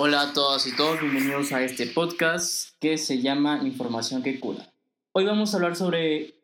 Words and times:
Hola 0.00 0.22
a 0.22 0.32
todas 0.32 0.64
y 0.68 0.76
todos, 0.76 1.00
bienvenidos 1.00 1.50
a 1.50 1.64
este 1.64 1.84
podcast 1.88 2.68
que 2.78 2.98
se 2.98 3.20
llama 3.20 3.62
Información 3.64 4.22
que 4.22 4.38
cura. 4.38 4.72
Hoy 5.10 5.24
vamos 5.24 5.52
a 5.52 5.56
hablar 5.56 5.74
sobre 5.74 6.34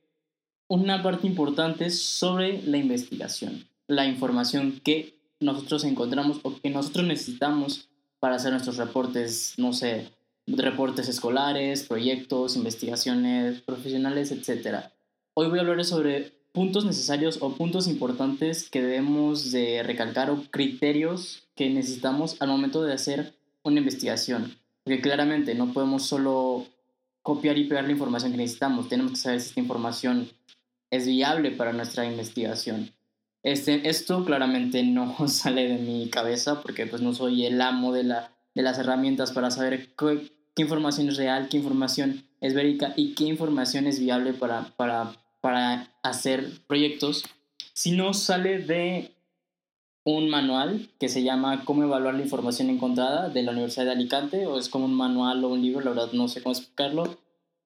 una 0.66 1.04
parte 1.04 1.28
importante 1.28 1.90
sobre 1.90 2.62
la 2.62 2.78
investigación, 2.78 3.68
la 3.86 4.06
información 4.06 4.80
que 4.82 5.14
nosotros 5.38 5.84
encontramos 5.84 6.40
o 6.42 6.60
que 6.60 6.68
nosotros 6.68 7.06
necesitamos 7.06 7.88
para 8.18 8.34
hacer 8.34 8.50
nuestros 8.50 8.76
reportes, 8.76 9.54
no 9.56 9.72
sé, 9.72 10.10
reportes 10.48 11.08
escolares, 11.08 11.84
proyectos, 11.84 12.56
investigaciones 12.56 13.60
profesionales, 13.60 14.32
etc. 14.32 14.86
Hoy 15.34 15.48
voy 15.48 15.60
a 15.60 15.62
hablar 15.62 15.84
sobre 15.84 16.32
puntos 16.50 16.84
necesarios 16.84 17.38
o 17.40 17.52
puntos 17.52 17.86
importantes 17.86 18.68
que 18.68 18.82
debemos 18.82 19.52
de 19.52 19.84
recalcar 19.84 20.28
o 20.30 20.42
criterios 20.50 21.44
que 21.54 21.70
necesitamos 21.70 22.42
al 22.42 22.48
momento 22.48 22.82
de 22.82 22.92
hacer 22.92 23.43
una 23.64 23.80
investigación. 23.80 24.56
Porque 24.84 25.00
claramente 25.00 25.54
no 25.54 25.72
podemos 25.72 26.04
solo 26.04 26.66
copiar 27.22 27.58
y 27.58 27.64
pegar 27.64 27.84
la 27.84 27.92
información 27.92 28.32
que 28.32 28.38
necesitamos, 28.38 28.88
tenemos 28.88 29.12
que 29.12 29.18
saber 29.18 29.40
si 29.40 29.48
esta 29.48 29.60
información 29.60 30.30
es 30.90 31.06
viable 31.06 31.50
para 31.50 31.72
nuestra 31.72 32.04
investigación. 32.04 32.92
Este, 33.42 33.88
esto 33.88 34.24
claramente 34.24 34.82
no 34.82 35.16
sale 35.28 35.66
de 35.66 35.78
mi 35.78 36.08
cabeza 36.10 36.62
porque 36.62 36.86
pues 36.86 37.02
no 37.02 37.12
soy 37.14 37.46
el 37.46 37.60
amo 37.60 37.92
de, 37.92 38.04
la, 38.04 38.30
de 38.54 38.62
las 38.62 38.78
herramientas 38.78 39.32
para 39.32 39.50
saber 39.50 39.94
qué, 39.96 40.30
qué 40.54 40.62
información 40.62 41.08
es 41.08 41.16
real, 41.16 41.48
qué 41.48 41.56
información 41.56 42.24
es 42.40 42.54
verídica 42.54 42.92
y 42.96 43.14
qué 43.14 43.24
información 43.24 43.86
es 43.86 43.98
viable 43.98 44.34
para, 44.34 44.68
para 44.76 45.14
para 45.44 45.90
hacer 46.02 46.48
proyectos, 46.66 47.22
sino 47.74 48.14
sale 48.14 48.60
de 48.60 49.13
un 50.04 50.28
manual 50.28 50.90
que 51.00 51.08
se 51.08 51.22
llama 51.22 51.64
Cómo 51.64 51.82
evaluar 51.82 52.14
la 52.14 52.22
información 52.22 52.70
encontrada 52.70 53.28
de 53.30 53.42
la 53.42 53.52
Universidad 53.52 53.86
de 53.86 53.92
Alicante, 53.92 54.46
o 54.46 54.58
es 54.58 54.68
como 54.68 54.84
un 54.84 54.94
manual 54.94 55.42
o 55.44 55.48
un 55.48 55.62
libro, 55.62 55.80
la 55.80 55.90
verdad 55.90 56.12
no 56.12 56.28
sé 56.28 56.42
cómo 56.42 56.54
explicarlo, 56.54 57.16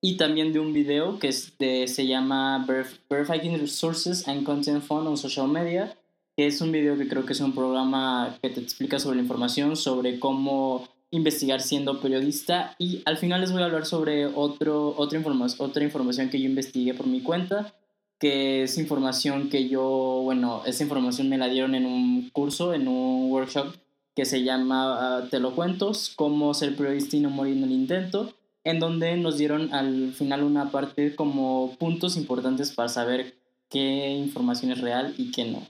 y 0.01 0.17
también 0.17 0.53
de 0.53 0.61
un 0.61 0.73
video 0.73 1.19
que 1.19 1.33
se 1.33 2.07
llama 2.07 2.65
Verifying 3.11 3.59
Resources 3.59 4.29
and 4.29 4.45
Content 4.45 4.83
Fund 4.83 5.09
on 5.09 5.17
Social 5.17 5.49
Media, 5.49 5.99
que 6.37 6.47
es 6.47 6.61
un 6.61 6.71
video 6.71 6.97
que 6.97 7.09
creo 7.09 7.27
que 7.27 7.33
es 7.33 7.41
un 7.41 7.53
programa 7.53 8.39
que 8.41 8.51
te 8.51 8.61
explica 8.61 9.01
sobre 9.01 9.17
la 9.17 9.23
información, 9.23 9.75
sobre 9.75 10.21
cómo 10.21 10.87
investigar 11.11 11.61
siendo 11.61 12.01
periodista. 12.01 12.77
Y 12.79 13.03
al 13.07 13.17
final 13.17 13.41
les 13.41 13.51
voy 13.51 13.63
a 13.63 13.65
hablar 13.65 13.87
sobre 13.87 14.27
otro, 14.27 14.95
otra, 14.97 15.21
otra 15.59 15.83
información 15.83 16.31
que 16.31 16.41
yo 16.41 16.47
investigué 16.47 16.95
por 16.95 17.09
mi 17.09 17.23
cuenta, 17.23 17.75
que 18.19 18.65
es 18.65 18.79
información 18.79 19.49
que 19.49 19.69
yo, 19.69 20.21
bueno, 20.25 20.63
esa 20.67 20.83
información 20.83 21.29
me 21.29 21.39
la 21.39 21.49
dieron 21.49 21.75
en 21.75 21.87
un 21.87 22.31
curso, 22.31 22.75
en 22.75 22.89
un 22.89 23.31
workshop 23.31 23.75
que 24.15 24.25
se 24.25 24.43
llama 24.43 25.21
uh, 25.21 25.29
Te 25.29 25.39
lo 25.39 25.55
cuentos, 25.55 26.13
cómo 26.17 26.53
ser 26.53 26.75
periodista 26.77 27.17
y 27.17 27.21
no 27.21 27.31
morir 27.31 27.57
en 27.57 27.65
el 27.65 27.73
intento, 27.73 28.35
en 28.65 28.81
donde 28.81 29.17
nos 29.17 29.39
dieron 29.39 29.73
al 29.73 30.13
final 30.13 30.43
una 30.43 30.71
parte 30.73 31.15
como 31.15 31.77
puntos 31.79 32.17
importantes 32.17 32.73
para 32.73 32.89
saber 32.89 33.37
qué 33.69 34.11
información 34.11 34.73
es 34.73 34.81
real 34.81 35.15
y 35.17 35.31
qué 35.31 35.45
no. 35.45 35.63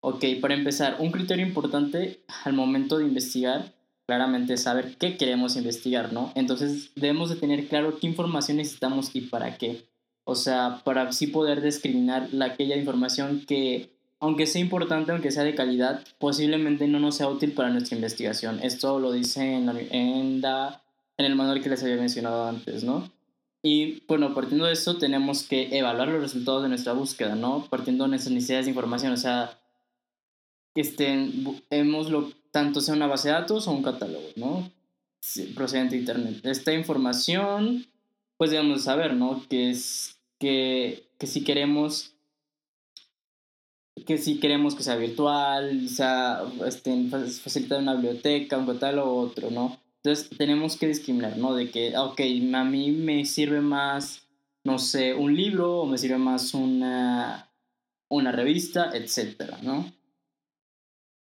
Ok, 0.00 0.24
para 0.40 0.54
empezar, 0.54 0.96
un 1.00 1.10
criterio 1.10 1.44
importante 1.44 2.20
al 2.44 2.52
momento 2.52 2.98
de 2.98 3.04
investigar 3.04 3.74
claramente 4.06 4.56
saber 4.56 4.96
qué 4.96 5.16
queremos 5.16 5.54
investigar, 5.54 6.12
¿no? 6.12 6.32
Entonces 6.34 6.90
debemos 6.96 7.30
de 7.30 7.36
tener 7.36 7.68
claro 7.68 7.96
qué 8.00 8.08
información 8.08 8.56
necesitamos 8.56 9.14
y 9.14 9.20
para 9.20 9.56
qué. 9.56 9.89
O 10.30 10.34
sea, 10.36 10.80
para 10.84 11.02
así 11.02 11.26
poder 11.26 11.60
discriminar 11.60 12.28
la, 12.32 12.46
aquella 12.46 12.76
información 12.76 13.44
que, 13.46 13.90
aunque 14.20 14.46
sea 14.46 14.60
importante, 14.60 15.12
aunque 15.12 15.30
sea 15.30 15.42
de 15.42 15.54
calidad, 15.54 16.04
posiblemente 16.18 16.86
no 16.86 17.00
nos 17.00 17.16
sea 17.16 17.28
útil 17.28 17.52
para 17.52 17.70
nuestra 17.70 17.96
investigación. 17.96 18.60
Esto 18.62 19.00
lo 19.00 19.12
dice 19.12 19.54
en, 19.54 19.68
en, 19.68 20.42
en 20.44 21.26
el 21.26 21.34
manual 21.34 21.60
que 21.62 21.68
les 21.68 21.82
había 21.82 21.96
mencionado 21.96 22.46
antes, 22.46 22.84
¿no? 22.84 23.10
Y 23.62 24.02
bueno, 24.06 24.32
partiendo 24.32 24.66
de 24.66 24.72
eso 24.72 24.96
tenemos 24.98 25.42
que 25.42 25.76
evaluar 25.76 26.08
los 26.08 26.22
resultados 26.22 26.62
de 26.62 26.68
nuestra 26.68 26.92
búsqueda, 26.92 27.34
¿no? 27.34 27.66
Partiendo 27.68 28.04
de 28.04 28.10
nuestras 28.10 28.32
necesidades 28.32 28.66
de 28.66 28.70
información, 28.70 29.12
o 29.12 29.16
sea, 29.16 29.58
este, 30.76 31.28
hemos 31.70 32.08
lo, 32.08 32.32
tanto 32.52 32.80
sea 32.80 32.94
una 32.94 33.08
base 33.08 33.28
de 33.28 33.34
datos 33.34 33.66
o 33.66 33.72
un 33.72 33.82
catálogo, 33.82 34.28
¿no? 34.36 34.70
procedente 35.54 35.96
de 35.96 36.00
Internet. 36.00 36.46
Esta 36.46 36.72
información, 36.72 37.86
pues 38.36 38.50
debemos 38.50 38.84
saber, 38.84 39.14
¿no? 39.14 39.44
Que 39.48 39.70
es 39.70 40.19
que, 40.40 41.06
que 41.18 41.26
si 41.28 41.44
queremos 41.44 42.16
que 44.06 44.18
si 44.18 44.40
queremos 44.40 44.74
que 44.74 44.82
sea 44.82 44.96
virtual, 44.96 45.88
sea 45.88 46.42
este, 46.66 47.08
facilitar 47.10 47.80
una 47.80 47.94
biblioteca, 47.94 48.58
un 48.58 48.66
catálogo 48.66 49.12
o 49.12 49.20
otro, 49.20 49.50
¿no? 49.50 49.78
Entonces 50.02 50.30
tenemos 50.36 50.78
que 50.78 50.86
discriminar, 50.86 51.36
¿no? 51.36 51.54
De 51.54 51.70
que, 51.70 51.96
ok, 51.96 52.20
a 52.54 52.64
mí 52.64 52.90
me 52.92 53.26
sirve 53.26 53.60
más, 53.60 54.26
no 54.64 54.78
sé, 54.78 55.12
un 55.14 55.36
libro 55.36 55.80
o 55.80 55.86
me 55.86 55.98
sirve 55.98 56.16
más 56.16 56.54
una, 56.54 57.52
una 58.08 58.32
revista, 58.32 58.90
etcétera, 58.94 59.58
¿no? 59.62 59.92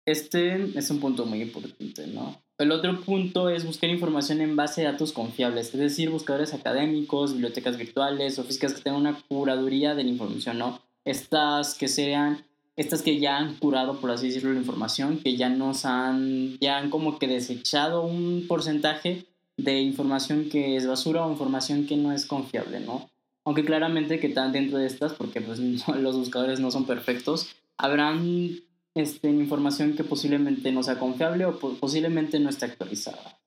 Este 0.06 0.79
es 0.79 0.91
un 0.91 1.00
punto 1.00 1.27
muy 1.27 1.43
importante, 1.43 2.06
¿no? 2.06 2.41
El 2.59 2.73
otro 2.73 3.01
punto 3.03 3.51
es 3.51 3.65
buscar 3.65 3.89
información 3.89 4.41
en 4.41 4.57
base 4.57 4.81
de 4.81 4.89
datos 4.89 5.13
confiables, 5.13 5.73
es 5.73 5.79
decir, 5.79 6.11
buscadores 6.11 6.53
académicos, 6.55 7.33
bibliotecas 7.33 7.77
virtuales 7.77 8.37
o 8.41 8.43
físicas 8.43 8.75
que 8.75 8.81
tengan 8.81 9.01
una 9.03 9.23
curaduría 9.29 9.95
de 9.95 10.03
la 10.03 10.11
información, 10.11 10.59
¿no? 10.59 10.81
Estas 11.05 11.75
que 11.75 11.87
sean, 11.87 12.45
estas 12.75 13.03
que 13.03 13.21
ya 13.21 13.37
han 13.37 13.55
curado, 13.55 14.01
por 14.01 14.11
así 14.11 14.27
decirlo, 14.27 14.53
la 14.53 14.59
información, 14.59 15.19
que 15.19 15.37
ya 15.37 15.49
nos 15.49 15.85
han, 15.85 16.59
ya 16.59 16.79
han 16.79 16.91
como 16.91 17.21
que 17.21 17.29
desechado 17.29 18.03
un 18.03 18.47
porcentaje 18.49 19.27
de 19.57 19.81
información 19.81 20.49
que 20.51 20.75
es 20.75 20.85
basura 20.85 21.25
o 21.25 21.31
información 21.31 21.87
que 21.87 21.97
no 21.97 22.13
es 22.13 22.27
confiable, 22.27 22.81
¿no? 22.81 23.09
Aunque 23.45 23.65
claramente 23.65 24.19
que 24.19 24.27
están 24.27 24.51
dentro 24.51 24.79
de 24.79 24.89
estas, 24.89 25.13
porque 25.13 25.41
pues 25.41 25.61
los 26.01 26.17
buscadores 26.17 26.59
no 26.59 26.73
son 26.73 26.87
perfectos, 26.87 27.55
habrán 27.77 28.59
este, 28.99 29.31
información 29.31 29.95
que 29.95 30.03
posiblemente 30.03 30.73
no 30.73 30.83
sea 30.83 30.99
confiable 30.99 31.45
o 31.45 31.59
posiblemente 31.59 32.41
no 32.41 32.51
esté 32.51 32.65
actualizada. 32.65 33.39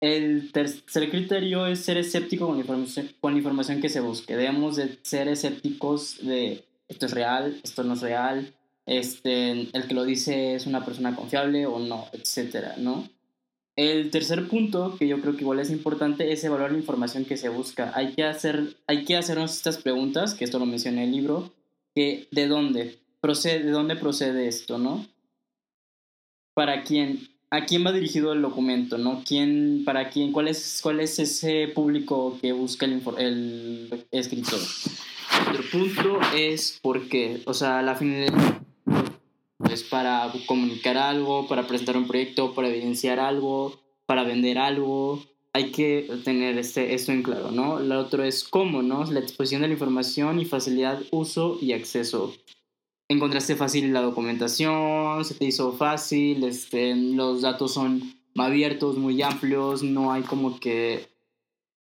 El 0.00 0.52
tercer 0.52 1.10
criterio 1.10 1.66
es 1.66 1.80
ser 1.80 1.96
escéptico 1.96 2.46
con 2.46 2.56
la, 2.56 2.60
información, 2.60 3.10
con 3.20 3.32
la 3.32 3.38
información 3.38 3.80
que 3.80 3.88
se 3.88 4.00
busque. 4.00 4.36
Debemos 4.36 4.76
de 4.76 4.98
ser 5.02 5.28
escépticos 5.28 6.18
de 6.22 6.64
esto 6.88 7.06
es 7.06 7.12
real, 7.12 7.58
esto 7.62 7.84
no 7.84 7.94
es 7.94 8.02
real, 8.02 8.54
este, 8.84 9.50
el 9.50 9.86
que 9.88 9.94
lo 9.94 10.04
dice 10.04 10.54
es 10.54 10.66
una 10.66 10.84
persona 10.84 11.16
confiable 11.16 11.64
o 11.66 11.78
no, 11.78 12.06
etcétera, 12.12 12.74
¿no? 12.76 13.08
El 13.76 14.10
tercer 14.10 14.46
punto, 14.48 14.96
que 14.98 15.08
yo 15.08 15.22
creo 15.22 15.36
que 15.36 15.42
igual 15.42 15.60
es 15.60 15.70
importante, 15.70 16.32
es 16.32 16.44
evaluar 16.44 16.72
la 16.72 16.78
información 16.78 17.24
que 17.24 17.38
se 17.38 17.48
busca. 17.48 17.92
Hay 17.94 18.12
que, 18.12 18.24
hacer, 18.24 18.76
hay 18.86 19.04
que 19.04 19.16
hacernos 19.16 19.56
estas 19.56 19.78
preguntas, 19.78 20.34
que 20.34 20.44
esto 20.44 20.58
lo 20.58 20.66
mencioné 20.66 21.04
en 21.04 21.08
el 21.08 21.16
libro, 21.16 21.52
que 21.94 22.28
¿de 22.30 22.46
dónde? 22.46 22.98
Procede, 23.20 23.64
de 23.64 23.70
dónde 23.70 23.96
procede 23.96 24.48
esto, 24.48 24.78
¿no? 24.78 25.06
¿Para 26.54 26.82
quién? 26.82 27.28
¿A 27.50 27.64
quién 27.64 27.84
va 27.84 27.92
dirigido 27.92 28.32
el 28.32 28.42
documento, 28.42 28.96
no? 28.96 29.22
¿Quién, 29.26 29.82
para 29.84 30.08
quién? 30.10 30.32
¿Cuál 30.32 30.48
es, 30.48 30.80
cuál 30.82 31.00
es 31.00 31.18
ese 31.18 31.68
público 31.68 32.38
que 32.40 32.52
busca 32.52 32.86
el, 32.86 33.02
el 33.18 34.06
escritor? 34.12 34.60
Otro 35.48 35.62
punto 35.70 36.20
es 36.34 36.78
por 36.80 37.08
qué. 37.08 37.42
O 37.46 37.54
sea, 37.54 37.82
la 37.82 37.96
finalidad 37.96 38.62
es 39.70 39.82
para 39.82 40.32
comunicar 40.46 40.96
algo, 40.96 41.48
para 41.48 41.66
presentar 41.66 41.96
un 41.96 42.06
proyecto, 42.06 42.54
para 42.54 42.68
evidenciar 42.68 43.18
algo, 43.18 43.80
para 44.06 44.22
vender 44.22 44.58
algo. 44.58 45.24
Hay 45.52 45.72
que 45.72 46.08
tener 46.24 46.56
este, 46.56 46.94
esto 46.94 47.10
en 47.10 47.24
claro, 47.24 47.50
¿no? 47.50 47.80
Lo 47.80 47.98
otro 47.98 48.22
es 48.22 48.44
cómo, 48.44 48.82
¿no? 48.82 49.04
La 49.10 49.18
exposición 49.18 49.62
de 49.62 49.68
la 49.68 49.74
información 49.74 50.38
y 50.38 50.44
facilidad, 50.44 51.02
uso 51.10 51.58
y 51.60 51.72
acceso 51.72 52.32
encontraste 53.10 53.56
fácil 53.56 53.92
la 53.92 54.02
documentación, 54.02 55.24
se 55.24 55.34
te 55.34 55.44
hizo 55.44 55.72
fácil, 55.72 56.44
este, 56.44 56.94
los 56.94 57.42
datos 57.42 57.74
son 57.74 58.14
abiertos, 58.36 58.96
muy 58.98 59.20
amplios, 59.20 59.82
no 59.82 60.12
hay 60.12 60.22
como 60.22 60.60
que, 60.60 61.08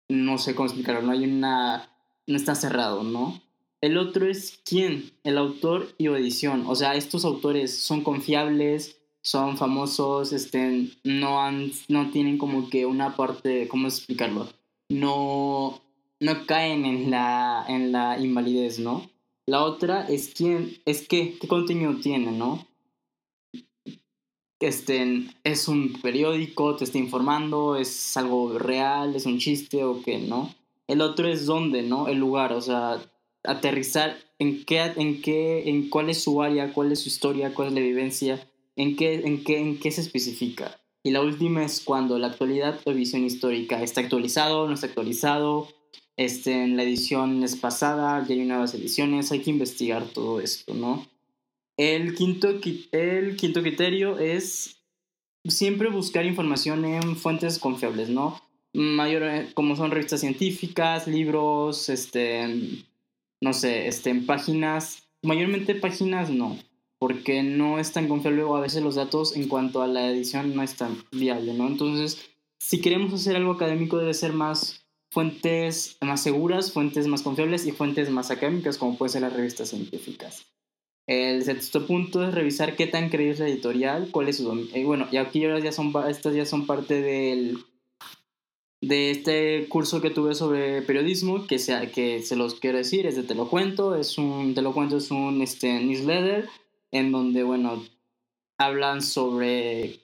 no 0.07 0.38
sé 0.38 0.54
cómo 0.54 0.68
explicarlo, 0.68 1.01
no 1.01 1.12
hay 1.12 1.25
una, 1.25 1.89
no 2.27 2.38
está 2.38 2.54
cerrado, 2.54 3.04
¿no? 3.04 3.42
El 3.81 3.98
otro 3.98 4.27
es 4.27 4.62
quién, 4.63 5.13
el 5.24 5.39
autor 5.39 5.95
y 5.98 6.07
edición, 6.07 6.66
o 6.68 6.75
sea, 6.75 6.94
estos 6.94 7.25
autores 7.25 7.75
son 7.75 8.04
confiables, 8.04 9.01
son 9.24 9.57
famosos, 9.57 10.31
este, 10.31 10.92
no, 11.04 11.42
han, 11.42 11.71
no 11.88 12.12
tienen 12.12 12.38
como 12.38 12.69
que 12.69 12.86
una 12.86 13.16
parte, 13.16 13.68
¿cómo 13.68 13.88
explicarlo? 13.88 14.48
No, 14.89 15.81
no 16.19 16.45
caen 16.45 16.86
en 16.86 17.10
la, 17.10 17.66
en 17.68 17.92
la 17.92 18.19
invalidez, 18.19 18.78
¿no? 18.78 19.10
La 19.47 19.63
otra 19.63 20.07
es 20.07 20.33
quién, 20.36 20.77
es 20.86 21.07
qué, 21.07 21.38
qué 21.39 21.47
contenido 21.47 21.95
tiene, 22.01 22.31
¿no? 22.31 22.68
Este, 24.59 25.27
es 25.44 25.68
un 25.68 25.94
periódico, 26.01 26.75
te 26.75 26.86
está 26.86 26.97
informando, 26.97 27.75
es 27.75 28.18
algo 28.18 28.57
real, 28.57 29.15
es 29.15 29.25
un 29.25 29.38
chiste 29.38 29.83
o 29.83 30.01
qué, 30.01 30.18
¿no? 30.18 30.56
El 30.88 31.01
otro 31.01 31.27
es 31.27 31.45
dónde, 31.45 31.83
¿no? 31.83 32.07
El 32.07 32.18
lugar, 32.18 32.53
o 32.53 32.62
sea, 32.62 33.00
aterrizar 33.44 34.18
en 34.39 34.65
qué, 34.65 34.94
en 34.95 35.21
qué, 35.21 35.69
en 35.69 35.89
cuál 35.89 36.09
es 36.09 36.24
su 36.24 36.42
área, 36.42 36.74
cuál 36.74 36.92
es 36.92 37.01
su 37.01 37.09
historia, 37.09 37.53
cuál 37.53 37.68
es 37.68 37.74
la 37.75 37.81
vivencia, 37.81 38.50
en 38.75 38.95
qué, 38.95 39.15
en 39.15 39.44
qué, 39.44 39.59
en 39.59 39.80
qué 39.80 39.92
se 39.92 40.01
especifica. 40.01 40.80
Y 41.03 41.12
la 41.12 41.21
última 41.21 41.63
es 41.63 41.81
cuando 41.81 42.18
la 42.18 42.27
actualidad 42.27 42.80
o 42.86 42.94
visión 42.94 43.24
histórica 43.24 43.83
está 43.83 44.01
actualizado, 44.01 44.68
no 44.68 44.74
está 44.74 44.88
actualizado, 44.88 45.68
este, 46.17 46.63
en 46.63 46.77
la 46.77 46.83
edición 46.83 47.44
es 47.44 47.56
pasada, 47.56 48.25
ya 48.25 48.33
hay 48.33 48.45
nuevas 48.45 48.73
ediciones, 48.73 49.31
hay 49.31 49.41
que 49.41 49.51
investigar 49.51 50.06
todo 50.06 50.39
esto, 50.39 50.73
¿no? 50.73 51.06
El 51.77 52.15
quinto, 52.15 52.59
el 52.91 53.35
quinto 53.35 53.62
criterio 53.62 54.17
es 54.17 54.81
siempre 55.44 55.89
buscar 55.89 56.25
información 56.25 56.85
en 56.85 57.17
fuentes 57.17 57.59
confiables, 57.59 58.09
¿no? 58.09 58.41
Mayor, 58.73 59.23
eh, 59.23 59.47
como 59.53 59.75
son 59.75 59.91
revistas 59.91 60.21
científicas, 60.21 61.07
libros, 61.07 61.89
este, 61.89 62.83
no 63.41 63.53
sé, 63.53 63.88
este, 63.88 64.09
en 64.09 64.25
páginas, 64.25 65.09
mayormente 65.21 65.75
páginas 65.75 66.29
no, 66.29 66.57
porque 66.97 67.44
no 67.44 67.77
es 67.79 67.91
tan 67.91 68.07
confiable 68.07 68.44
o 68.44 68.56
a 68.56 68.61
veces 68.61 68.81
los 68.81 68.95
datos 68.95 69.35
en 69.35 69.47
cuanto 69.47 69.81
a 69.81 69.88
la 69.88 70.09
edición 70.09 70.56
no 70.56 70.63
es 70.63 70.75
tan 70.75 71.03
viable, 71.11 71.53
¿no? 71.53 71.68
Entonces, 71.68 72.25
si 72.57 72.81
queremos 72.81 73.13
hacer 73.13 73.35
algo 73.35 73.51
académico 73.51 73.97
debe 73.97 74.13
ser 74.13 74.33
más 74.33 74.84
fuentes 75.15 75.97
más 76.01 76.21
seguras, 76.21 76.73
fuentes 76.73 77.07
más 77.07 77.21
confiables 77.21 77.65
y 77.65 77.71
fuentes 77.71 78.09
más 78.09 78.31
académicas 78.31 78.77
como 78.77 78.97
pueden 78.97 79.13
ser 79.13 79.21
las 79.21 79.31
revistas 79.31 79.69
científicas. 79.69 80.45
El 81.07 81.41
sexto 81.45 81.88
punto 81.88 82.27
es 82.27 82.33
revisar 82.33 82.75
qué 82.75 82.85
tan 82.85 83.07
creíble 83.07 83.31
es 83.31 83.39
la 83.39 83.47
editorial, 83.47 84.09
cuál 84.12 84.27
es 84.27 84.38
su. 84.38 84.69
Eh, 84.73 84.83
bueno, 84.83 85.07
y 85.13 85.15
aquí 85.15 85.39
ya 85.39 85.71
son, 85.71 85.94
estas 86.09 86.35
ya 86.35 86.45
son 86.45 86.65
parte 86.65 87.01
del, 87.01 87.59
de 88.81 89.12
este 89.12 89.69
curso 89.69 90.01
que 90.01 90.09
tuve 90.09 90.35
sobre 90.35 90.81
periodismo, 90.81 91.47
que, 91.47 91.59
sea, 91.59 91.89
que 91.89 92.21
se 92.21 92.35
los 92.35 92.56
quiero 92.56 92.79
decir, 92.79 93.07
es 93.07 93.15
de 93.15 93.23
Te 93.23 93.35
lo 93.35 93.47
cuento, 93.50 93.95
es 93.95 94.18
un, 94.18 94.53
Te 94.53 94.61
lo 94.61 94.73
cuento 94.73 94.97
es 94.97 95.11
un 95.11 95.41
este, 95.41 95.79
newsletter 95.79 96.50
en 96.91 97.13
donde, 97.13 97.44
bueno, 97.44 97.81
hablan 98.57 99.01
sobre 99.01 100.01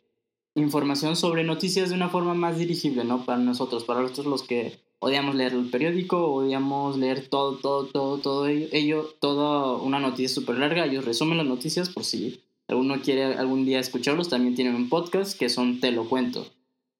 información 0.55 1.17
sobre 1.17 1.43
noticias 1.43 1.89
de 1.89 1.95
una 1.95 2.07
forma 2.07 2.33
más 2.33 2.57
dirigible, 2.57 3.03
¿no? 3.03 3.25
Para 3.25 3.39
nosotros, 3.39 3.83
para 3.83 3.99
nosotros 3.99 4.27
los 4.27 4.43
que 4.43 4.79
odiamos 5.01 5.35
leer 5.35 5.53
el 5.53 5.69
periódico, 5.69 6.31
odiamos 6.31 6.97
leer 6.97 7.27
todo, 7.27 7.57
todo, 7.57 7.87
todo, 7.87 8.19
todo 8.19 8.47
ello, 8.47 9.13
toda 9.19 9.75
una 9.77 9.99
noticia 9.99 10.29
súper 10.29 10.59
larga. 10.59 10.85
Ellos 10.85 11.03
resumen 11.03 11.37
las 11.37 11.47
noticias 11.47 11.89
por 11.89 12.05
si 12.05 12.41
alguno 12.67 13.01
quiere 13.01 13.25
algún 13.25 13.65
día 13.65 13.79
escucharlos. 13.79 14.29
También 14.29 14.55
tienen 14.55 14.75
un 14.75 14.89
podcast 14.89 15.37
que 15.37 15.49
son 15.49 15.79
Te 15.79 15.91
lo 15.91 16.07
cuento. 16.07 16.45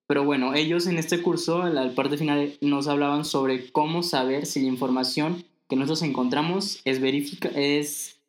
Pero 0.08 0.26
bueno, 0.26 0.56
ellos 0.56 0.88
en 0.88 0.98
este 0.98 1.22
curso, 1.22 1.66
en 1.68 1.76
la 1.76 1.94
parte 1.94 2.18
final, 2.18 2.58
nos 2.60 2.88
hablaban 2.88 3.24
sobre 3.24 3.72
cómo 3.72 4.02
saber 4.04 4.46
si 4.46 4.62
la 4.62 4.68
información 4.68 5.46
que 5.70 5.76
nosotros 5.76 6.02
encontramos 6.02 6.82
es 6.84 7.00
verifica, 7.00 7.50
es, 7.50 8.20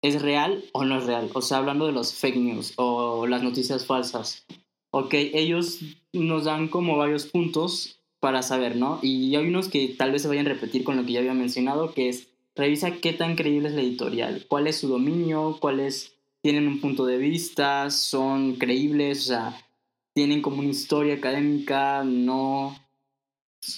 es 0.00 0.22
real 0.22 0.64
o 0.72 0.84
no 0.84 0.98
es 0.98 1.04
real. 1.04 1.28
O 1.34 1.42
sea, 1.42 1.58
hablando 1.58 1.86
de 1.86 1.92
los 1.92 2.14
fake 2.14 2.36
news 2.36 2.72
o 2.76 3.26
las 3.26 3.42
noticias 3.42 3.84
falsas. 3.84 4.46
Ok, 4.90 5.12
ellos 5.12 5.80
nos 6.12 6.44
dan 6.44 6.68
como 6.68 6.96
varios 6.96 7.26
puntos 7.26 7.97
para 8.20 8.42
saber, 8.42 8.76
¿no? 8.76 8.98
Y 9.02 9.34
hay 9.36 9.46
unos 9.46 9.68
que 9.68 9.88
tal 9.88 10.12
vez 10.12 10.22
se 10.22 10.28
vayan 10.28 10.46
a 10.46 10.50
repetir 10.50 10.84
con 10.84 10.96
lo 10.96 11.04
que 11.04 11.12
ya 11.12 11.20
había 11.20 11.34
mencionado, 11.34 11.94
que 11.94 12.08
es 12.08 12.28
revisa 12.54 12.96
qué 12.96 13.12
tan 13.12 13.36
creíble 13.36 13.68
es 13.68 13.74
la 13.74 13.82
editorial, 13.82 14.44
cuál 14.48 14.66
es 14.66 14.78
su 14.78 14.88
dominio, 14.88 15.58
cuáles 15.60 16.14
tienen 16.42 16.66
un 16.66 16.80
punto 16.80 17.06
de 17.06 17.18
vista, 17.18 17.90
son 17.90 18.56
creíbles, 18.56 19.20
o 19.20 19.28
sea, 19.28 19.64
tienen 20.12 20.42
como 20.42 20.58
una 20.58 20.70
historia 20.70 21.14
académica, 21.14 22.02
no, 22.04 22.76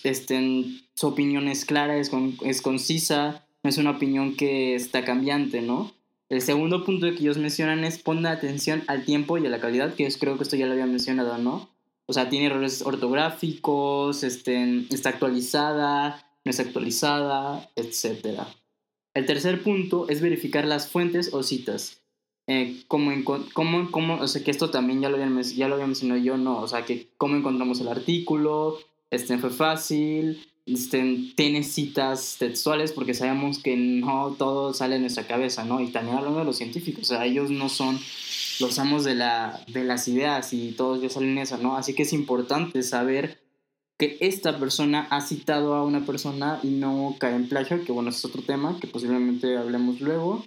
estén, 0.05 0.81
su 0.95 1.09
opinión 1.09 1.49
es 1.49 1.65
clara, 1.65 1.99
es, 1.99 2.11
es 2.43 2.63
concisa, 2.63 3.47
no 3.63 3.71
es 3.71 3.77
una 3.77 3.91
opinión 3.91 4.37
que 4.37 4.75
está 4.75 5.05
cambiante, 5.05 5.61
¿no? 5.61 5.93
El 6.31 6.41
segundo 6.41 6.85
punto 6.85 7.09
que 7.09 7.19
ellos 7.19 7.39
mencionan 7.39 7.85
es 7.85 7.99
poner 7.99 8.29
atención 8.29 8.85
al 8.87 9.05
tiempo 9.05 9.37
y 9.37 9.47
a 9.47 9.51
la 9.51 9.61
calidad, 9.61 9.95
que 9.95 10.07
es, 10.07 10.17
creo 10.17 10.37
que 10.37 10.45
esto 10.45 10.57
ya 10.57 10.67
lo 10.67 10.73
había 10.73 10.87
mencionado, 10.87 11.37
¿no? 11.39 11.69
O 12.11 12.13
sea, 12.13 12.29
tiene 12.29 12.47
errores 12.47 12.83
ortográficos, 12.83 14.25
este, 14.25 14.85
está 14.91 15.11
actualizada, 15.11 16.27
no 16.45 16.51
está 16.51 16.65
actualizada, 16.65 17.71
etc. 17.77 18.41
El 19.15 19.27
tercer 19.27 19.63
punto 19.63 20.09
es 20.09 20.21
verificar 20.21 20.65
las 20.65 20.89
fuentes 20.89 21.33
o 21.33 21.45
citas. 21.45 22.03
Eh, 22.49 22.83
como, 22.89 23.13
como, 23.53 23.93
como, 23.93 24.15
o 24.17 24.27
sea, 24.27 24.43
que 24.43 24.51
esto 24.51 24.71
también 24.71 25.01
ya 25.01 25.09
lo, 25.09 25.23
había, 25.23 25.41
ya 25.43 25.69
lo 25.69 25.75
había 25.75 25.87
mencionado 25.87 26.21
yo, 26.21 26.37
no, 26.37 26.59
o 26.59 26.67
sea, 26.67 26.85
que 26.85 27.11
cómo 27.17 27.37
encontramos 27.37 27.81
el 27.81 27.87
artículo, 27.87 28.81
este, 29.13 29.39
fue 29.39 29.51
fácil, 29.51 30.45
este, 30.67 31.31
tiene 31.37 31.63
citas 31.63 32.39
textuales, 32.41 32.91
porque 32.91 33.15
sabemos 33.15 33.61
que 33.61 33.77
no 33.77 34.35
todo 34.37 34.75
sale 34.75 34.95
de 34.95 35.03
nuestra 35.03 35.29
cabeza, 35.29 35.65
¿no? 35.65 35.81
Y 35.81 35.93
también 35.93 36.17
hablando 36.17 36.41
de 36.41 36.45
los 36.45 36.57
científicos, 36.57 37.05
o 37.05 37.15
sea, 37.15 37.25
ellos 37.25 37.53
no 37.53 37.69
son 37.69 38.01
los 38.61 38.79
amos 38.79 39.05
de, 39.05 39.15
la, 39.15 39.65
de 39.69 39.85
las 39.85 40.07
ideas 40.09 40.53
y 40.53 40.73
todos 40.73 41.01
ya 41.01 41.09
salen 41.09 41.39
eso, 41.39 41.59
¿no? 41.59 41.77
Así 41.77 41.95
que 41.95 42.03
es 42.03 42.13
importante 42.13 42.83
saber 42.83 43.41
que 43.99 44.17
esta 44.21 44.59
persona 44.59 45.07
ha 45.11 45.21
citado 45.21 45.75
a 45.75 45.85
una 45.85 46.07
persona 46.07 46.59
y 46.63 46.69
no 46.69 47.17
cae 47.19 47.35
en 47.35 47.49
plagio, 47.49 47.85
que 47.85 47.93
bueno, 47.93 48.11
es 48.11 48.25
otro 48.25 48.43
tema 48.43 48.79
que 48.81 48.87
posiblemente 48.87 49.59
hablemos 49.59 50.01
luego. 50.01 50.45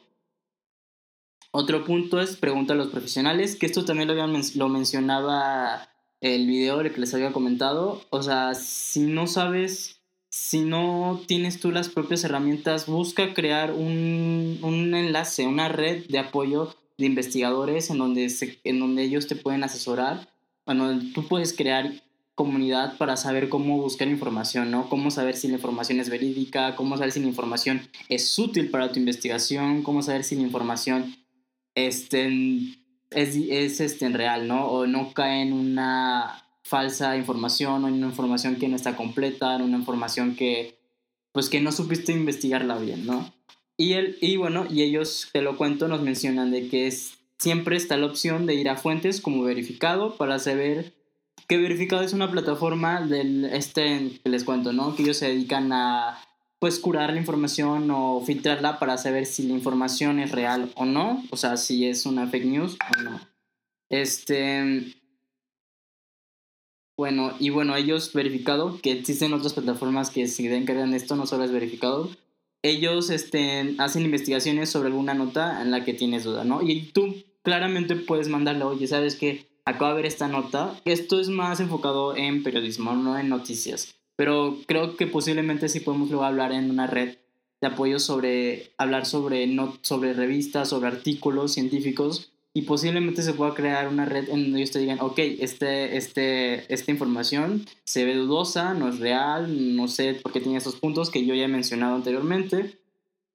Otro 1.52 1.86
punto 1.86 2.20
es 2.20 2.36
pregunta 2.36 2.74
a 2.74 2.76
los 2.76 2.88
profesionales, 2.88 3.56
que 3.56 3.68
esto 3.68 3.86
también 3.86 4.08
lo, 4.08 4.16
lo 4.56 4.70
mencionaba 4.70 5.88
el 6.20 6.48
video 6.48 6.82
que 6.82 7.00
les 7.00 7.14
había 7.14 7.32
comentado. 7.32 8.02
O 8.10 8.24
sea, 8.24 8.56
si 8.56 9.02
no 9.02 9.28
sabes, 9.28 10.02
si 10.30 10.62
no 10.62 11.22
tienes 11.28 11.60
tú 11.60 11.72
las 11.72 11.90
propias 11.90 12.24
herramientas, 12.24 12.88
busca 12.88 13.36
crear 13.36 13.72
un, 13.72 14.58
un 14.64 14.96
enlace, 14.96 15.46
una 15.46 15.68
red 15.68 16.08
de 16.08 16.18
apoyo 16.18 16.74
de 16.98 17.06
investigadores 17.06 17.90
en 17.90 17.98
donde, 17.98 18.32
en 18.64 18.80
donde 18.80 19.04
ellos 19.04 19.28
te 19.28 19.36
pueden 19.36 19.64
asesorar, 19.64 20.30
bueno, 20.66 21.00
tú 21.14 21.28
puedes 21.28 21.54
crear 21.54 21.92
comunidad 22.36 22.98
para 22.98 23.16
saber 23.16 23.50
cómo 23.50 23.78
buscar 23.78 24.08
información, 24.08 24.72
¿no? 24.72 24.90
Cómo 24.90 25.12
saber 25.12 25.36
si 25.36 25.48
la 25.48 25.56
información 25.56 26.00
es 26.00 26.10
verídica, 26.10 26.76
cómo 26.76 26.98
saber 26.98 27.12
si 27.12 27.20
la 27.20 27.28
información 27.28 27.88
es 28.10 28.38
útil 28.40 28.72
para 28.72 28.92
tu 28.92 29.00
investigación, 29.00 29.84
cómo 29.84 30.02
saber 30.02 30.24
si 30.24 30.36
la 30.36 30.42
información 30.42 31.16
este, 31.76 32.28
es, 33.12 33.36
es 33.36 33.80
este, 33.80 34.06
en 34.06 34.14
real, 34.14 34.48
¿no? 34.48 34.68
O 34.68 34.88
no 34.88 35.14
cae 35.14 35.42
en 35.42 35.54
una 35.54 36.44
falsa 36.64 37.18
información 37.18 37.84
o 37.84 37.88
en 37.88 37.96
una 37.96 38.08
información 38.08 38.56
que 38.56 38.68
no 38.68 38.76
está 38.76 38.96
completa, 38.96 39.56
en 39.56 39.62
una 39.62 39.78
información 39.78 40.36
que, 40.36 40.80
pues, 41.34 41.50
que 41.50 41.62
no 41.62 41.72
supiste 41.72 42.14
investigarla 42.14 42.78
bien, 42.78 43.06
¿no? 43.06 43.32
Y, 43.78 43.94
el, 43.94 44.18
y 44.22 44.38
bueno, 44.38 44.66
y 44.70 44.84
ellos, 44.84 45.30
te 45.32 45.42
lo 45.42 45.58
cuento, 45.58 45.88
nos 45.88 46.02
mencionan 46.02 46.52
de 46.52 46.68
que 46.70 46.88
es, 46.88 47.18
siempre 47.40 47.76
está 47.76 47.98
la 47.98 48.06
opción 48.06 48.46
de 48.46 48.56
ir 48.56 48.70
a 48.70 48.78
fuentes 48.78 49.20
como 49.20 49.44
verificado 49.44 50.16
para 50.16 50.40
saber 50.40 50.94
que 51.48 51.58
verificado 51.58 52.04
es 52.04 52.14
una 52.14 52.32
plataforma 52.32 53.02
del 53.02 53.46
este 53.46 54.20
que 54.24 54.30
les 54.30 54.44
cuento, 54.44 54.74
¿no? 54.74 54.96
Que 54.96 55.04
ellos 55.04 55.18
se 55.18 55.28
dedican 55.28 55.74
a 55.74 56.22
pues 56.60 56.80
curar 56.80 57.12
la 57.12 57.20
información 57.20 57.92
o 57.92 58.24
filtrarla 58.26 58.80
para 58.80 58.98
saber 58.98 59.26
si 59.26 59.44
la 59.44 59.54
información 59.54 60.20
es 60.20 60.32
real 60.32 60.72
o 60.76 60.86
no, 60.86 61.22
o 61.30 61.36
sea, 61.36 61.58
si 61.58 61.86
es 61.86 62.06
una 62.06 62.28
fake 62.28 62.46
news 62.46 62.78
o 62.98 63.02
no. 63.02 63.20
Este 63.90 64.96
bueno, 66.96 67.34
y 67.40 67.50
bueno, 67.50 67.76
ellos 67.76 68.14
verificado 68.14 68.80
que 68.82 68.92
existen 68.92 69.34
otras 69.34 69.54
plataformas 69.54 70.10
que 70.10 70.28
se 70.28 70.56
encargan 70.56 70.92
de 70.92 70.98
esto, 70.98 71.16
no 71.16 71.26
solo 71.26 71.44
es 71.44 71.52
verificado, 71.52 72.10
ellos 72.64 73.10
este, 73.10 73.76
hacen 73.78 74.04
investigaciones 74.04 74.70
sobre 74.70 74.88
alguna 74.88 75.14
nota 75.14 75.62
en 75.62 75.70
la 75.70 75.84
que 75.84 75.94
tienes 75.94 76.24
duda, 76.24 76.44
¿no? 76.44 76.62
Y 76.62 76.92
tú 76.94 77.14
claramente 77.44 77.96
puedes 77.96 78.30
mandarle, 78.30 78.64
oye, 78.64 78.88
¿sabes 78.88 79.16
qué? 79.16 79.46
Acabo 79.66 79.92
de 79.92 79.98
ver 79.98 80.06
esta 80.06 80.28
nota. 80.28 80.80
Esto 80.86 81.20
es 81.20 81.30
más 81.30 81.60
enfocado 81.60 82.16
en 82.16 82.42
periodismo, 82.42 82.94
no 82.94 83.20
en 83.20 83.30
noticias. 83.30 83.96
Pero 84.16 84.58
creo 84.66 84.96
que 84.96 85.08
posiblemente 85.08 85.70
sí 85.70 85.82
podemos 85.82 86.10
luego 86.10 86.26
hablar 86.26 86.52
en 86.52 86.70
una 86.70 86.88
red 86.88 87.18
de 87.62 87.68
apoyo 87.68 88.00
sobre, 88.00 88.72
hablar 88.78 89.06
sobre, 89.06 89.48
no, 89.48 89.78
sobre 89.82 90.14
revistas, 90.14 90.70
sobre 90.70 90.88
artículos 90.88 91.54
científicos 91.54 92.33
y 92.54 92.64
posiblemente 92.64 93.24
se 93.24 93.34
pueda 93.34 93.56
crear 93.56 93.88
una 93.88 94.06
red 94.06 94.30
en 94.30 94.44
donde 94.44 94.60
ellos 94.60 94.72
te 94.72 94.80
digan, 94.80 95.00
ok, 95.02 95.18
este, 95.18 95.98
este, 95.98 96.72
esta 96.72 96.92
información 96.92 97.66
se 97.84 98.06
ve 98.06 98.14
dudosa, 98.14 98.76
no 98.76 98.90
es 98.90 99.00
real, 99.00 99.76
no 99.76 99.88
sé 99.88 100.14
por 100.14 100.32
qué 100.32 100.40
tiene 100.40 100.60
esos 100.60 100.76
puntos 100.76 101.10
que 101.10 101.26
yo 101.26 101.34
ya 101.34 101.46
he 101.46 101.48
mencionado 101.48 101.96
anteriormente, 101.96 102.80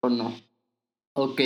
o 0.01 0.09
no. 0.09 0.35
Ok, 1.15 1.41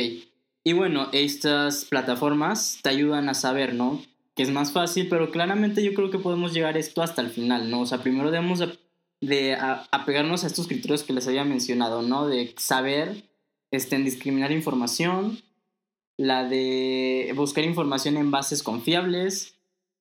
y 0.64 0.74
bueno, 0.74 1.08
estas 1.12 1.86
plataformas 1.86 2.78
te 2.82 2.90
ayudan 2.90 3.30
a 3.30 3.34
saber, 3.34 3.74
¿no? 3.74 4.02
Que 4.34 4.42
es 4.42 4.50
más 4.50 4.72
fácil, 4.72 5.08
pero 5.08 5.30
claramente 5.30 5.82
yo 5.82 5.94
creo 5.94 6.10
que 6.10 6.18
podemos 6.18 6.52
llegar 6.52 6.76
esto 6.76 7.02
hasta 7.02 7.22
el 7.22 7.30
final, 7.30 7.70
¿no? 7.70 7.80
O 7.80 7.86
sea, 7.86 8.02
primero 8.02 8.30
debemos 8.30 8.62
de, 9.20 9.56
apegarnos 9.90 10.44
a 10.44 10.46
estos 10.46 10.68
criterios 10.68 11.04
que 11.04 11.14
les 11.14 11.26
había 11.26 11.44
mencionado, 11.44 12.02
¿no? 12.02 12.28
De 12.28 12.54
saber, 12.58 13.30
este, 13.70 13.96
en 13.96 14.52
información, 14.52 15.38
la 16.16 16.44
de 16.44 17.32
buscar 17.34 17.64
información 17.64 18.16
en 18.16 18.30
bases 18.30 18.62
confiables, 18.62 19.54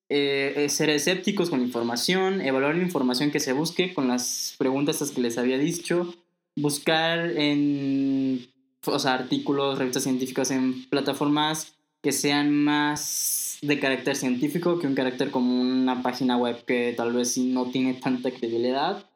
eh, 0.08 0.52
eh, 0.56 0.68
ser 0.68 0.90
escépticos 0.90 1.50
con 1.50 1.62
información, 1.62 2.40
evaluar 2.40 2.74
la 2.74 2.82
información 2.82 3.30
que 3.30 3.40
se 3.40 3.52
busque 3.52 3.94
con 3.94 4.08
las 4.08 4.54
preguntas 4.58 5.10
que 5.10 5.20
les 5.20 5.38
había 5.38 5.58
dicho, 5.58 6.14
buscar 6.54 7.30
en 7.38 8.46
o 8.86 8.98
sea, 8.98 9.14
artículos, 9.14 9.78
revistas 9.78 10.02
científicas 10.02 10.50
en 10.50 10.88
plataformas 10.88 11.74
que 12.02 12.12
sean 12.12 12.52
más 12.52 13.58
de 13.62 13.78
carácter 13.78 14.16
científico 14.16 14.78
que 14.78 14.88
un 14.88 14.94
carácter 14.94 15.30
como 15.30 15.60
una 15.60 16.02
página 16.02 16.36
web 16.36 16.64
que 16.64 16.92
tal 16.96 17.12
vez 17.12 17.38
no 17.38 17.66
tiene 17.66 17.94
tanta 17.94 18.30
credibilidad. 18.30 19.06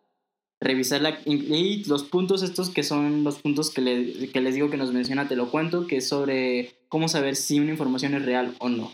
Revisar 0.60 1.02
la, 1.02 1.18
y 1.26 1.84
los 1.84 2.04
puntos 2.04 2.42
estos 2.42 2.70
que 2.70 2.82
son 2.82 3.24
los 3.24 3.38
puntos 3.38 3.70
que, 3.70 3.82
le, 3.82 4.30
que 4.30 4.40
les 4.40 4.54
digo 4.54 4.70
que 4.70 4.78
nos 4.78 4.92
menciona, 4.92 5.28
te 5.28 5.36
lo 5.36 5.50
cuento, 5.50 5.86
que 5.86 5.98
es 5.98 6.08
sobre 6.08 6.74
cómo 6.88 7.08
saber 7.08 7.36
si 7.36 7.60
una 7.60 7.72
información 7.72 8.14
es 8.14 8.24
real 8.24 8.54
o 8.58 8.68
no. 8.68 8.90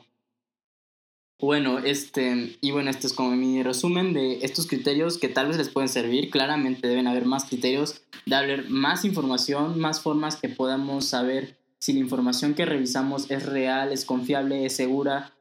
Bueno, 1.43 1.81
este, 1.81 2.57
y 2.61 2.71
bueno, 2.71 2.89
este 2.91 3.09
es 3.09 3.13
como 3.13 3.33
mi 3.33 3.65
resumen 3.65 4.13
de 4.13 4.45
estos 4.45 4.69
criterios 4.69 5.19
que 5.19 5.29
tal 5.29 5.49
vez 5.49 5.57
les 5.57 5.71
pueden 5.71 5.89
servir. 5.89 6.31
Claramente 6.31 6.87
deben 6.87 7.09
haber 7.09 7.25
más 7.25 7.47
criterios, 7.47 8.01
de 8.27 8.37
haber 8.37 8.71
más 8.71 9.05
información, 9.05 9.79
más 9.81 10.01
formas 10.01 10.37
que 10.37 10.49
podamos 10.49 11.07
saber 11.07 11.59
si 11.81 11.93
la 11.95 11.99
información 11.99 12.55
que 12.55 12.65
revisamos 12.65 13.29
es 13.29 13.45
real, 13.45 13.91
es 13.91 14.05
confiable, 14.05 14.67
es 14.67 14.77
segura, 14.77 15.33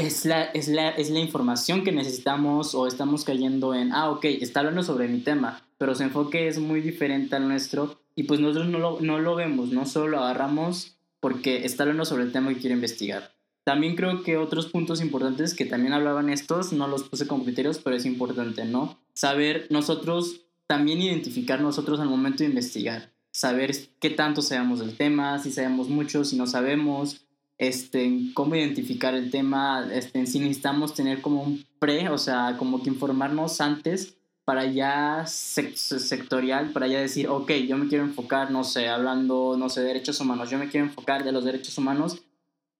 es 0.00 0.24
la, 0.24 0.44
es 0.44 0.68
la, 0.68 0.90
es 0.90 1.10
la 1.10 1.20
información 1.20 1.84
que 1.84 1.92
necesitamos 1.92 2.74
o 2.74 2.86
estamos 2.86 3.24
cayendo 3.24 3.74
en, 3.74 3.92
ah, 3.92 4.10
ok, 4.10 4.24
está 4.24 4.60
hablando 4.60 4.82
sobre 4.82 5.08
mi 5.08 5.20
tema, 5.20 5.62
pero 5.78 5.94
su 5.94 6.02
enfoque 6.02 6.48
es 6.48 6.58
muy 6.58 6.80
diferente 6.80 7.36
al 7.36 7.46
nuestro 7.48 8.00
y 8.14 8.24
pues 8.24 8.40
nosotros 8.40 8.68
no 8.68 8.78
lo, 8.78 9.00
no 9.00 9.18
lo 9.18 9.34
vemos, 9.34 9.70
no 9.70 9.86
solo 9.86 10.08
lo 10.08 10.20
agarramos 10.20 10.96
porque 11.20 11.66
está 11.66 11.82
hablando 11.82 12.04
sobre 12.04 12.24
el 12.24 12.32
tema 12.32 12.48
que 12.48 12.60
quiere 12.60 12.74
investigar. 12.74 13.34
También 13.64 13.94
creo 13.94 14.22
que 14.22 14.38
otros 14.38 14.66
puntos 14.66 15.02
importantes 15.02 15.54
que 15.54 15.66
también 15.66 15.92
hablaban 15.92 16.30
estos, 16.30 16.72
no 16.72 16.88
los 16.88 17.02
puse 17.02 17.26
como 17.26 17.44
criterios, 17.44 17.78
pero 17.78 17.94
es 17.94 18.06
importante, 18.06 18.64
¿no? 18.64 18.98
Saber 19.12 19.66
nosotros, 19.68 20.46
también 20.66 21.02
identificar 21.02 21.60
nosotros 21.60 22.00
al 22.00 22.08
momento 22.08 22.38
de 22.38 22.48
investigar, 22.48 23.12
saber 23.32 23.76
qué 24.00 24.08
tanto 24.08 24.40
sabemos 24.40 24.80
del 24.80 24.96
tema, 24.96 25.38
si 25.38 25.52
sabemos 25.52 25.90
mucho, 25.90 26.24
si 26.24 26.36
no 26.36 26.46
sabemos, 26.46 27.26
este, 27.60 28.32
cómo 28.32 28.56
identificar 28.56 29.14
el 29.14 29.30
tema, 29.30 29.86
este, 29.92 30.24
si 30.26 30.40
necesitamos 30.40 30.94
tener 30.94 31.20
como 31.20 31.42
un 31.42 31.62
pre, 31.78 32.08
o 32.08 32.16
sea, 32.16 32.56
como 32.58 32.82
que 32.82 32.88
informarnos 32.88 33.60
antes 33.60 34.16
para 34.46 34.64
ya 34.64 35.26
sectorial, 35.26 36.72
para 36.72 36.86
ya 36.86 37.00
decir, 37.00 37.28
ok, 37.28 37.52
yo 37.68 37.76
me 37.76 37.86
quiero 37.86 38.04
enfocar, 38.04 38.50
no 38.50 38.64
sé, 38.64 38.88
hablando, 38.88 39.56
no 39.58 39.68
sé, 39.68 39.82
de 39.82 39.88
derechos 39.88 40.18
humanos, 40.20 40.48
yo 40.48 40.56
me 40.56 40.70
quiero 40.70 40.86
enfocar 40.86 41.22
de 41.22 41.32
los 41.32 41.44
derechos 41.44 41.76
humanos 41.76 42.22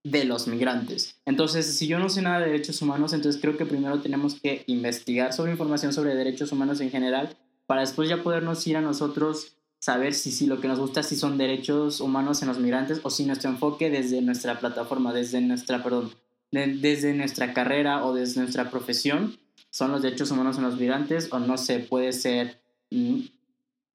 de 0.02 0.24
los 0.24 0.48
migrantes. 0.48 1.20
Entonces, 1.26 1.76
si 1.76 1.86
yo 1.86 1.98
no 1.98 2.08
sé 2.08 2.22
nada 2.22 2.40
de 2.40 2.46
derechos 2.46 2.80
humanos, 2.80 3.12
entonces 3.12 3.38
creo 3.38 3.58
que 3.58 3.66
primero 3.66 4.00
tenemos 4.00 4.40
que 4.40 4.64
investigar 4.66 5.34
sobre 5.34 5.52
información 5.52 5.92
sobre 5.92 6.14
derechos 6.14 6.52
humanos 6.52 6.80
en 6.80 6.90
general 6.90 7.36
para 7.66 7.82
después 7.82 8.08
ya 8.08 8.22
podernos 8.22 8.66
ir 8.66 8.78
a 8.78 8.80
nosotros 8.80 9.58
saber 9.80 10.14
si, 10.14 10.30
si 10.30 10.46
lo 10.46 10.60
que 10.60 10.68
nos 10.68 10.78
gusta 10.78 11.02
si 11.02 11.16
son 11.16 11.38
derechos 11.38 12.00
humanos 12.00 12.42
en 12.42 12.48
los 12.48 12.58
migrantes 12.58 13.00
o 13.02 13.10
si 13.10 13.24
nuestro 13.24 13.50
enfoque 13.50 13.90
desde 13.90 14.20
nuestra 14.20 14.60
plataforma, 14.60 15.12
desde 15.12 15.40
nuestra, 15.40 15.82
perdón, 15.82 16.12
desde 16.52 17.14
nuestra 17.14 17.54
carrera 17.54 18.04
o 18.04 18.14
desde 18.14 18.40
nuestra 18.40 18.70
profesión 18.70 19.38
son 19.70 19.92
los 19.92 20.02
derechos 20.02 20.30
humanos 20.30 20.58
en 20.58 20.64
los 20.64 20.76
migrantes 20.76 21.28
o 21.32 21.38
no 21.38 21.56
sé, 21.56 21.78
puede 21.78 22.12
ser 22.12 22.60
mm, 22.90 23.20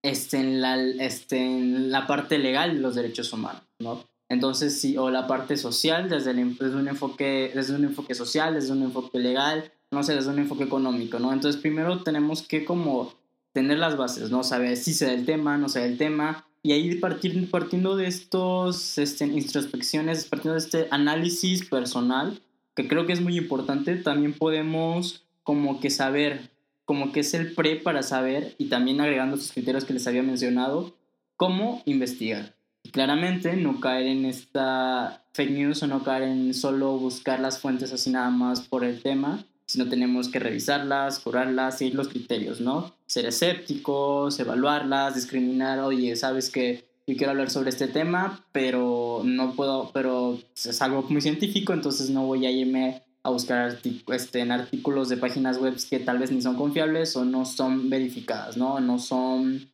este, 0.02 0.38
en, 0.38 0.62
la, 0.62 0.80
este, 0.80 1.38
en 1.38 1.92
la 1.92 2.08
parte 2.08 2.40
legal 2.40 2.76
de 2.76 2.82
los 2.82 2.96
derechos 2.96 3.32
humanos, 3.32 3.62
¿no? 3.80 4.04
Entonces, 4.28 4.80
sí, 4.82 4.98
o 4.98 5.12
la 5.12 5.28
parte 5.28 5.56
social, 5.56 6.10
desde, 6.10 6.34
desde, 6.34 6.76
un 6.76 6.88
enfoque, 6.88 7.52
desde 7.54 7.76
un 7.76 7.84
enfoque 7.84 8.16
social, 8.16 8.56
desde 8.56 8.72
un 8.72 8.82
enfoque 8.82 9.20
legal, 9.20 9.72
no 9.92 10.02
sé, 10.02 10.16
desde 10.16 10.32
un 10.32 10.40
enfoque 10.40 10.64
económico, 10.64 11.20
¿no? 11.20 11.32
Entonces, 11.32 11.62
primero 11.62 12.02
tenemos 12.02 12.42
que 12.42 12.66
como 12.66 13.14
tener 13.56 13.80
las 13.80 13.96
bases, 13.96 14.30
¿no? 14.30 14.44
Saber 14.44 14.76
si 14.76 14.94
sé 14.94 15.06
del 15.06 15.26
tema, 15.26 15.58
no 15.58 15.70
sé 15.70 15.80
del 15.80 15.98
tema, 15.98 16.46
y 16.62 16.74
ahí 16.74 16.96
partir, 16.96 17.50
partiendo 17.50 17.96
de 17.96 18.06
estos 18.06 18.98
este, 18.98 19.26
introspecciones, 19.26 20.26
partiendo 20.26 20.54
de 20.54 20.60
este 20.60 20.88
análisis 20.92 21.66
personal, 21.66 22.42
que 22.76 22.88
creo 22.88 23.06
que 23.06 23.14
es 23.14 23.22
muy 23.22 23.38
importante, 23.38 23.96
también 23.96 24.34
podemos 24.34 25.24
como 25.44 25.80
que 25.80 25.90
saber, 25.90 26.52
como 26.84 27.14
que 27.14 27.22
es 27.22 27.34
el 27.34 27.54
pre 27.54 27.78
para 27.78 28.04
saber, 28.04 28.56
y 28.58 28.66
también 28.66 29.00
agregando 29.00 29.36
estos 29.38 29.54
criterios 29.54 29.86
que 29.86 29.94
les 29.94 30.06
había 30.06 30.22
mencionado, 30.22 30.94
cómo 31.38 31.82
investigar 31.86 32.56
claramente 32.92 33.56
no 33.56 33.80
caer 33.80 34.08
en 34.08 34.26
esta 34.26 35.26
fake 35.34 35.52
news 35.52 35.84
o 35.84 35.88
no 35.88 36.04
caer 36.04 36.24
en 36.24 36.54
solo 36.54 36.98
buscar 36.98 37.40
las 37.40 37.60
fuentes 37.60 37.92
así 37.92 38.10
nada 38.10 38.30
más 38.30 38.62
por 38.62 38.84
el 38.84 39.02
tema, 39.02 39.44
sino 39.66 39.90
tenemos 39.90 40.30
que 40.30 40.40
revisarlas, 40.40 41.20
curarlas, 41.20 41.78
seguir 41.78 41.96
los 41.96 42.08
criterios, 42.08 42.62
¿no? 42.62 42.96
Ser 43.08 43.26
escépticos, 43.26 44.40
evaluarlas, 44.40 45.16
discriminar, 45.16 45.80
oye, 45.80 46.16
sabes 46.16 46.50
que 46.50 46.86
yo 47.08 47.16
quiero 47.16 47.32
hablar 47.32 47.50
sobre 47.50 47.70
este 47.70 47.88
tema, 47.88 48.46
pero 48.52 49.22
no 49.24 49.54
puedo, 49.54 49.92
pero 49.94 50.40
es 50.56 50.82
algo 50.82 51.04
muy 51.10 51.22
científico, 51.22 51.74
entonces 51.74 52.10
no 52.10 52.26
voy 52.26 52.46
a 52.46 52.52
irme 52.52 53.04
a 53.22 53.30
buscar 53.30 53.80
este, 54.14 54.40
en 54.40 54.52
artículos 54.52 55.10
de 55.10 55.18
páginas 55.18 55.58
web 55.58 55.76
que 55.90 56.00
tal 56.00 56.20
vez 56.20 56.32
ni 56.32 56.42
son 56.42 56.56
confiables 56.56 57.16
o 57.16 57.26
no 57.26 57.46
son 57.46 57.90
verificadas, 57.90 58.58
¿no? 58.58 58.80
No 58.80 59.00
son 59.00 59.72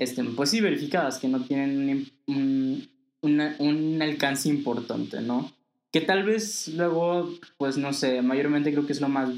este, 0.00 0.24
pues 0.24 0.48
sí, 0.50 0.62
verificadas, 0.62 1.18
que 1.18 1.28
no 1.28 1.42
tienen 1.42 2.10
un, 2.26 2.88
un, 3.20 4.00
alcance 4.00 4.48
importante, 4.48 5.20
¿no? 5.20 5.52
Que 5.92 6.00
tal 6.00 6.24
vez 6.24 6.68
luego, 6.68 7.30
pues 7.56 7.76
no 7.76 7.92
sé, 7.92 8.22
mayormente 8.22 8.72
creo 8.72 8.86
que 8.86 8.92
es 8.92 9.00
lo 9.00 9.08
más, 9.08 9.30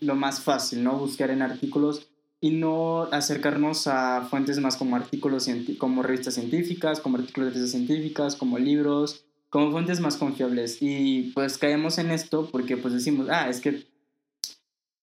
lo 0.00 0.14
más 0.14 0.40
fácil, 0.40 0.84
¿no? 0.84 0.98
Buscar 0.98 1.30
en 1.30 1.42
artículos 1.42 2.08
y 2.40 2.50
no 2.50 3.04
acercarnos 3.04 3.86
a 3.86 4.26
fuentes 4.28 4.60
más 4.60 4.76
como 4.76 4.96
artículos, 4.96 5.48
como 5.78 6.02
revistas 6.02 6.34
científicas, 6.34 7.00
como 7.00 7.16
artículos 7.16 7.48
de 7.48 7.54
revistas 7.54 7.70
científicas, 7.70 8.36
como 8.36 8.58
libros, 8.58 9.24
como 9.48 9.70
fuentes 9.70 10.00
más 10.00 10.16
confiables. 10.16 10.78
Y 10.80 11.32
pues 11.34 11.58
caemos 11.58 11.96
en 11.98 12.10
esto 12.10 12.50
porque 12.52 12.76
pues 12.76 12.92
decimos, 12.92 13.28
ah, 13.30 13.48
es 13.48 13.60
que, 13.60 13.86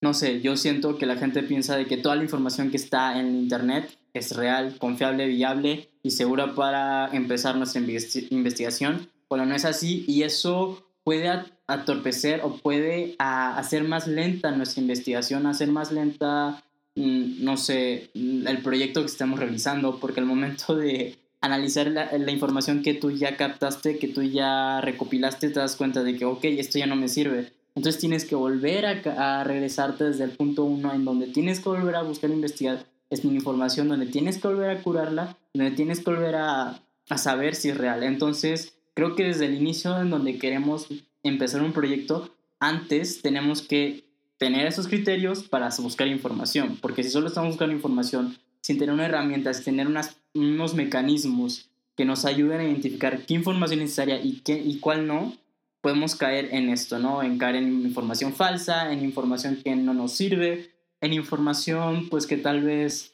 no 0.01 0.13
sé, 0.13 0.41
yo 0.41 0.55
siento 0.55 0.97
que 0.97 1.05
la 1.05 1.15
gente 1.15 1.41
piensa 1.41 1.75
de 1.75 1.87
que 1.87 1.97
toda 1.97 2.15
la 2.15 2.23
información 2.23 2.69
que 2.69 2.77
está 2.77 3.19
en 3.19 3.35
Internet 3.35 3.97
es 4.13 4.35
real, 4.35 4.77
confiable, 4.77 5.27
viable 5.27 5.89
y 6.03 6.11
segura 6.11 6.53
para 6.53 7.07
empezar 7.11 7.55
nuestra 7.55 7.81
investigación, 7.81 9.09
cuando 9.31 9.45
no 9.45 9.55
es 9.55 9.63
así 9.63 10.03
y 10.09 10.23
eso 10.23 10.83
puede 11.05 11.31
atorpecer 11.65 12.41
o 12.43 12.57
puede 12.57 13.15
hacer 13.17 13.85
más 13.85 14.05
lenta 14.05 14.51
nuestra 14.51 14.81
investigación, 14.81 15.45
hacer 15.45 15.69
más 15.69 15.93
lenta, 15.93 16.61
mm, 16.97 17.41
no 17.41 17.55
sé, 17.55 18.09
mm, 18.13 18.45
el 18.45 18.57
proyecto 18.57 18.99
que 18.99 19.05
estamos 19.05 19.39
realizando, 19.39 20.01
porque 20.01 20.19
al 20.19 20.25
momento 20.25 20.75
de 20.75 21.17
analizar 21.39 21.87
la, 21.87 22.29
información 22.29 22.83
que 22.83 22.93
tú 22.93 23.09
ya 23.09 23.37
captaste, 23.37 23.99
que 23.99 24.09
tú 24.09 24.21
ya 24.21 24.81
recopilaste, 24.81 25.49
te 25.49 25.61
das 25.61 25.77
cuenta 25.77 26.03
de 26.03 26.17
que, 26.17 26.25
ok, 26.25 26.43
esto 26.43 26.77
ya 26.77 26.85
no 26.85 26.97
me 26.97 27.07
sirve. 27.07 27.53
Entonces 27.73 28.01
tienes 28.01 28.25
que 28.25 28.35
volver 28.35 28.85
a, 28.85 29.39
a 29.39 29.45
regresarte 29.45 30.03
desde 30.03 30.25
el 30.25 30.31
punto 30.31 30.65
uno 30.65 30.93
en 30.93 31.05
donde 31.05 31.27
tienes 31.27 31.61
que 31.61 31.69
volver 31.69 31.95
a 31.95 32.01
buscar 32.01 32.31
investigar 32.31 32.85
es 33.09 33.23
una 33.23 33.35
información 33.35 33.87
donde 33.87 34.07
tienes 34.07 34.39
que 34.39 34.49
volver 34.49 34.71
a 34.71 34.83
curarla, 34.83 35.37
donde 35.53 35.71
tienes 35.71 35.99
que 35.99 36.11
volver 36.11 36.35
a, 36.35 36.81
a 37.09 37.17
saber 37.17 37.55
si 37.55 37.69
es 37.69 37.77
real. 37.77 38.03
Entonces, 38.03 38.73
creo 38.93 39.15
que 39.15 39.23
desde 39.23 39.45
el 39.45 39.55
inicio 39.55 39.99
en 39.99 40.09
donde 40.09 40.37
queremos 40.37 40.87
empezar 41.23 41.61
un 41.61 41.73
proyecto, 41.73 42.35
antes 42.59 43.21
tenemos 43.21 43.61
que 43.61 44.05
tener 44.37 44.65
esos 44.65 44.87
criterios 44.87 45.43
para 45.43 45.69
buscar 45.79 46.07
información, 46.07 46.77
porque 46.81 47.03
si 47.03 47.09
solo 47.09 47.27
estamos 47.27 47.51
buscando 47.51 47.75
información 47.75 48.37
sin 48.61 48.77
tener 48.77 48.93
una 48.93 49.05
herramienta, 49.05 49.53
sin 49.53 49.65
tener 49.65 49.87
unas, 49.87 50.17
unos 50.33 50.73
mecanismos 50.73 51.69
que 51.95 52.05
nos 52.05 52.25
ayuden 52.25 52.59
a 52.59 52.63
identificar 52.63 53.25
qué 53.25 53.33
información 53.33 53.81
es 53.81 53.85
necesaria 53.85 54.19
y, 54.23 54.39
qué, 54.41 54.59
y 54.59 54.79
cuál 54.79 55.07
no, 55.07 55.35
podemos 55.81 56.15
caer 56.15 56.49
en 56.53 56.69
esto, 56.69 56.99
¿no? 56.99 57.23
En 57.23 57.37
caer 57.37 57.55
en 57.55 57.85
información 57.85 58.33
falsa, 58.33 58.91
en 58.93 59.03
información 59.03 59.57
que 59.63 59.75
no 59.75 59.93
nos 59.93 60.13
sirve, 60.13 60.71
en 61.01 61.13
información, 61.13 62.07
pues 62.09 62.27
que 62.27 62.37
tal 62.37 62.61
vez, 62.61 63.13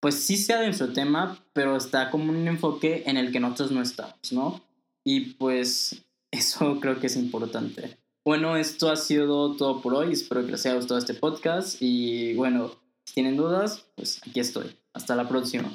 pues 0.00 0.16
sí 0.16 0.36
sea 0.36 0.58
de 0.60 0.66
nuestro 0.66 0.92
tema, 0.92 1.38
pero 1.52 1.76
está 1.76 2.10
como 2.10 2.30
un 2.30 2.46
enfoque 2.48 3.04
en 3.06 3.16
el 3.16 3.32
que 3.32 3.40
nosotros 3.40 3.70
no 3.70 3.82
estamos, 3.82 4.32
¿no? 4.32 4.60
Y 5.04 5.34
pues 5.34 6.04
eso 6.30 6.78
creo 6.80 7.00
que 7.00 7.06
es 7.06 7.16
importante. 7.16 7.98
Bueno, 8.24 8.56
esto 8.56 8.90
ha 8.90 8.96
sido 8.96 9.56
todo 9.56 9.80
por 9.80 9.94
hoy. 9.94 10.12
Espero 10.12 10.44
que 10.44 10.52
les 10.52 10.66
haya 10.66 10.76
gustado 10.76 10.98
este 10.98 11.14
podcast. 11.14 11.76
Y 11.80 12.34
bueno, 12.34 12.72
si 13.04 13.14
tienen 13.14 13.36
dudas, 13.36 13.86
pues 13.96 14.20
aquí 14.26 14.40
estoy. 14.40 14.76
Hasta 14.92 15.16
la 15.16 15.28
próxima. 15.28 15.70